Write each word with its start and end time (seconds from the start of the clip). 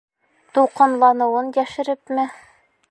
Тулҡынланыуын 0.55 1.53
йәшерепме: 1.61 2.29